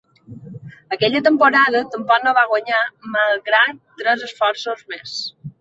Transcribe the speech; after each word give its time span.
Aquella 0.95 1.21
temporada 1.27 1.83
tampoc 1.97 2.25
no 2.29 2.35
va 2.39 2.47
guanyar 2.53 2.81
malgrat 3.19 3.81
tres 4.01 4.29
esforços 4.31 4.85
més. 4.95 5.19